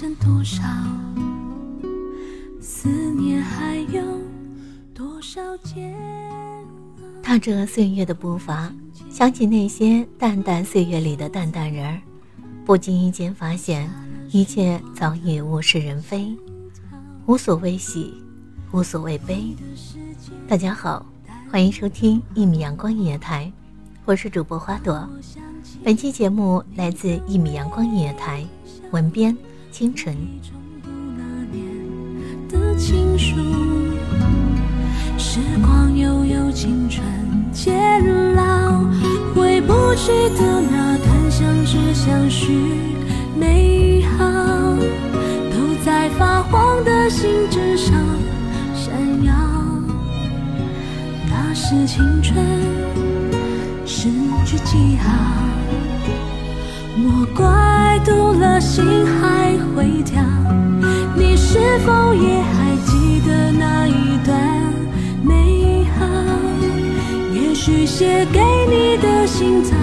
[0.00, 0.62] 剩多少？
[2.60, 4.00] 思念还有
[4.94, 6.64] 多少煎熬？
[7.20, 8.72] 踏着岁月的步伐，
[9.10, 12.00] 想起那些淡淡岁月里的淡淡人儿，
[12.64, 13.90] 不经意间发现，
[14.30, 16.32] 一切早已物是人非，
[17.26, 18.14] 无所谓喜，
[18.70, 19.52] 无所谓悲。
[20.46, 21.04] 大家好，
[21.50, 23.52] 欢迎收听一米阳光音乐台，
[24.04, 25.08] 我是主播花朵。
[25.82, 28.46] 本期节目来自一米阳光音乐台，
[28.92, 29.36] 文编
[29.70, 30.16] 清晨。
[31.16, 31.64] 那年
[32.48, 33.36] 的情书，
[35.16, 37.04] 时光悠悠，青春
[37.52, 38.82] 渐老，
[39.34, 42.50] 回不去的那段相知相许
[43.38, 44.24] 美好，
[45.52, 47.94] 都在发黄的信纸上
[48.74, 49.32] 闪耀。
[51.28, 52.44] 那是青春
[53.86, 54.08] 失
[54.44, 55.57] 去记号。
[57.00, 60.20] 莫怪读了心还会跳，
[61.14, 64.36] 你是否也还记得那一段
[65.22, 66.04] 美好？
[67.32, 69.76] 也许写给你的信早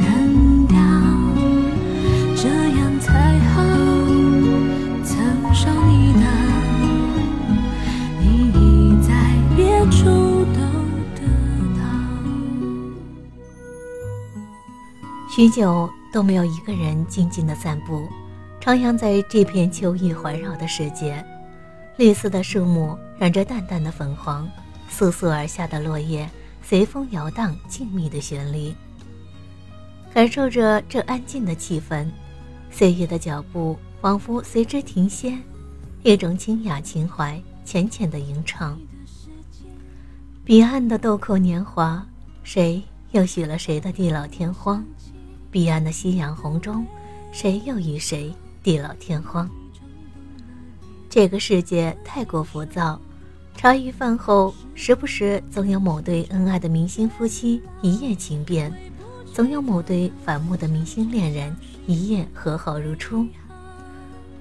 [0.00, 0.76] 扔掉，
[2.36, 2.46] 这
[2.76, 3.62] 样才好。
[5.04, 5.16] 曾
[5.54, 6.20] 伤你的，
[8.20, 9.08] 你已在
[9.56, 10.04] 别处
[10.52, 10.60] 都
[11.16, 11.22] 得
[11.74, 11.80] 到。
[15.30, 18.08] 许久都没有一个人静静的散步，
[18.60, 21.24] 徜徉在这片秋意环绕的世界。
[21.96, 24.48] 绿色的树木染着淡淡的粉黄，
[24.90, 26.30] 簌簌而下的落叶
[26.62, 28.72] 随风摇荡，静谧的旋律。
[30.14, 32.08] 感受着这安静的气氛，
[32.70, 35.36] 岁月的脚步仿佛随之停歇，
[36.02, 38.78] 一种清雅情怀浅浅的吟唱。
[40.44, 42.06] 彼岸的豆蔻年华，
[42.42, 44.84] 谁又许了谁的地老天荒？
[45.50, 46.86] 彼岸的夕阳红中，
[47.32, 48.32] 谁又与谁
[48.62, 49.48] 地老天荒？
[51.08, 53.00] 这个世界太过浮躁，
[53.56, 58.70] 茶余饭后，时不时总有某对恩爱的明星夫妻一夜情变，
[59.32, 61.56] 总有某对反目的明星恋人
[61.86, 63.26] 一夜和好如初。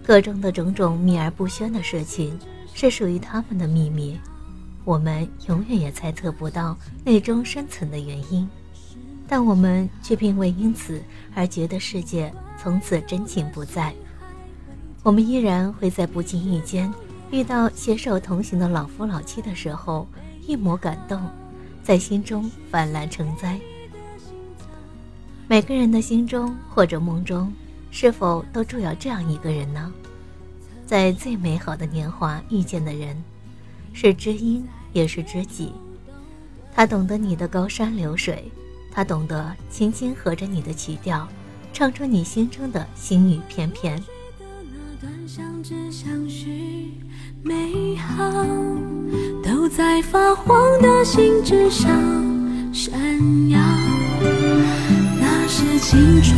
[0.04, 2.38] 各中的种种秘而不宣的事情，
[2.74, 4.20] 是属于他们的秘密，
[4.84, 8.48] 我们永远也猜测不到内中深层的原因。
[9.28, 11.02] 但我们却并未因此
[11.36, 13.94] 而觉得世界从此真情不在。
[15.04, 16.92] 我们依然会在不经意间
[17.30, 20.08] 遇到携手同行的老夫老妻的时候，
[20.46, 21.22] 一抹感动，
[21.84, 23.60] 在心中泛滥成灾。
[25.48, 27.54] 每个人的心中或者梦中，
[27.92, 29.92] 是否都住有这样一个人呢？
[30.86, 33.22] 在最美好的年华遇见的人，
[33.94, 35.74] 是知音也是知己。
[36.74, 38.50] 他懂得你的高山流水。
[38.98, 41.28] 他懂得轻轻和着你的曲调，
[41.72, 44.04] 唱出你心中的心语翩翩。
[44.40, 44.48] 那
[45.00, 46.94] 段相知相许
[47.44, 48.44] 美好，
[49.44, 51.88] 都在发黄的信纸上
[52.74, 52.92] 闪
[53.52, 53.60] 耀，
[55.20, 56.36] 那是青春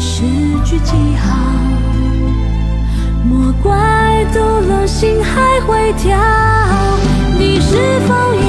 [0.00, 0.22] 诗
[0.64, 1.36] 句记号。
[3.28, 6.18] 莫怪读了心还会跳，
[7.38, 7.76] 你是
[8.08, 8.39] 否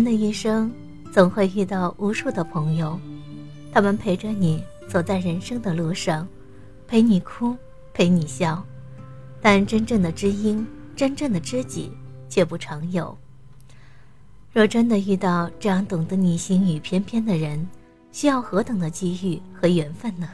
[0.00, 0.72] 人的一生
[1.12, 2.98] 总会遇到无数的朋友，
[3.70, 6.26] 他们陪着你走在人生的路上，
[6.88, 7.54] 陪你哭，
[7.92, 8.64] 陪你笑，
[9.42, 10.66] 但真正的知音、
[10.96, 11.92] 真正的知己
[12.30, 13.14] 却不常有。
[14.54, 17.68] 若真的遇到这样懂得你心语翩翩的人，
[18.10, 20.30] 需要何等的机遇和缘分呢？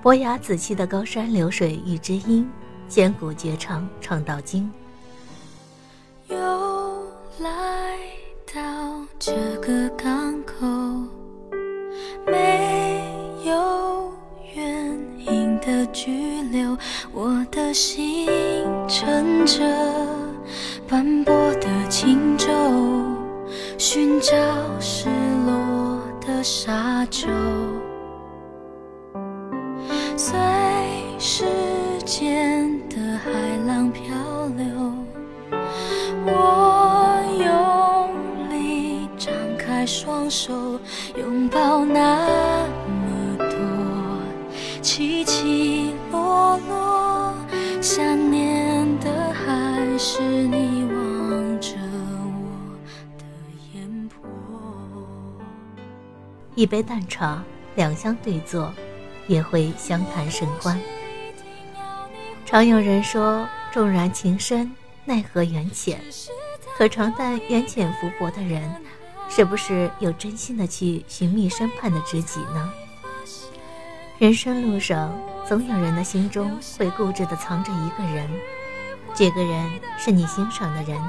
[0.00, 2.48] 伯牙子期的高山流水遇知音，
[2.88, 4.72] 千古绝唱唱到今。
[6.30, 6.63] 又
[7.40, 7.98] 来
[8.54, 8.62] 到
[9.18, 10.64] 这个港口，
[12.26, 13.02] 没
[13.44, 14.12] 有
[14.54, 16.78] 原因的拘留，
[17.12, 18.28] 我的心
[18.86, 19.60] 乘着
[20.88, 22.46] 斑驳的轻舟，
[23.78, 24.32] 寻找
[24.78, 25.08] 失
[25.44, 27.26] 落的沙洲。
[40.30, 40.80] 手，
[41.16, 47.34] 拥抱那么多起起落落，
[47.80, 50.74] 想念的还是你。
[56.56, 57.42] 一杯淡茶，
[57.74, 58.72] 两相对坐，
[59.26, 60.80] 也会相谈甚欢。
[62.46, 64.70] 常有人说，纵然情深，
[65.04, 66.00] 奈何缘浅。
[66.78, 68.62] 可常但缘浅福薄的人，
[69.28, 72.72] 是不是有真心的去寻觅身畔的知己呢？
[74.18, 75.12] 人生路上，
[75.46, 78.30] 总有人的心中会固执的藏着一个人，
[79.12, 79.68] 这个人
[79.98, 81.02] 是你欣赏的人，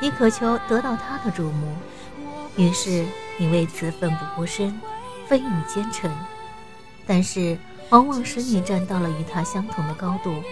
[0.00, 1.76] 你渴求得到他的注目，
[2.56, 3.04] 于是
[3.36, 4.80] 你为此奋不顾身，
[5.26, 6.10] 飞羽兼程。
[7.06, 7.58] 但是，
[7.90, 10.42] 往往使你站到了与他相同的高度，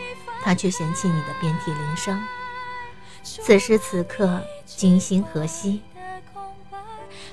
[0.43, 2.21] 他却嫌弃你的遍体鳞伤。
[3.23, 5.81] 此时此刻，今夕何夕？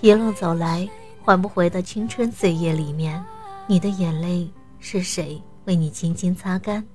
[0.02, 0.88] 一路走来，
[1.24, 3.24] 换不回的青春岁月里面，
[3.66, 4.48] 你的眼泪
[4.80, 6.86] 是谁为你轻轻擦干？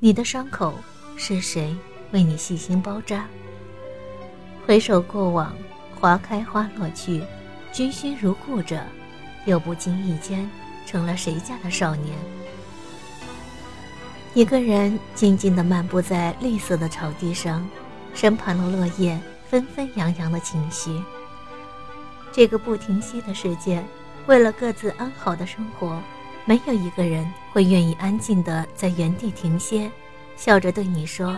[0.00, 0.74] 你的伤口
[1.16, 1.76] 是谁
[2.12, 3.26] 为你细心包扎？
[4.66, 5.54] 回首过往，
[6.00, 7.22] 花开花落去，
[7.70, 8.80] 君心如故者，
[9.44, 10.48] 又不经意间
[10.86, 12.16] 成了谁家的少年？
[14.34, 17.66] 一个人静静地漫步在绿色的草地上，
[18.14, 20.90] 身旁的落叶纷纷扬扬的情绪。
[22.32, 23.82] 这个不停息的世界，
[24.26, 26.00] 为了各自安好的生活，
[26.44, 29.90] 没有一个人会愿意安静地在原地停歇，
[30.36, 31.36] 笑着对你说：“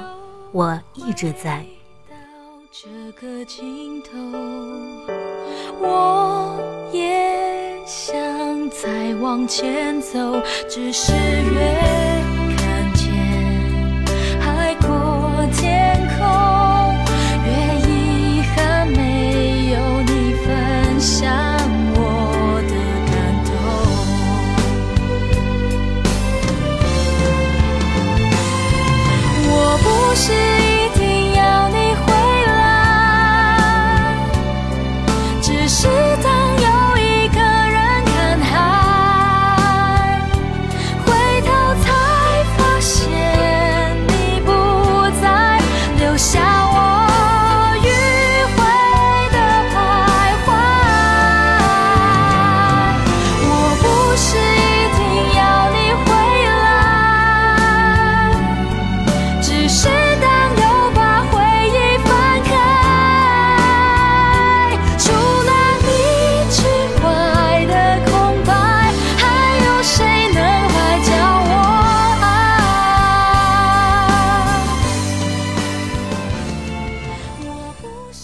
[0.52, 1.64] 我一直在。”
[2.10, 2.16] 到
[2.70, 4.10] 这个尽头，
[5.80, 6.60] 我
[6.92, 11.99] 也想再往前走，只是越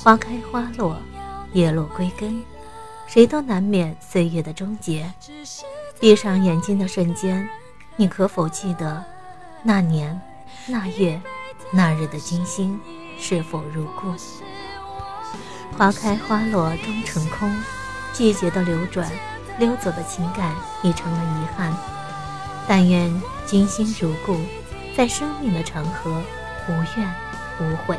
[0.07, 0.97] 花开花落，
[1.53, 2.41] 叶落归根，
[3.09, 5.13] 谁都难免岁月的终结。
[5.99, 7.49] 闭上眼睛的瞬间，
[7.97, 9.05] 你可否记得
[9.65, 10.21] 那年、
[10.69, 11.21] 那月、
[11.73, 12.81] 那日的惊心
[13.19, 14.15] 是否如故？
[15.77, 17.53] 花开花落终成空，
[18.13, 19.11] 季节的流转，
[19.59, 21.77] 溜走的情感已成了遗憾。
[22.69, 23.13] 但愿
[23.45, 24.37] 君心如故，
[24.97, 26.23] 在生命的长河，
[26.69, 27.13] 无怨
[27.59, 27.99] 无悔。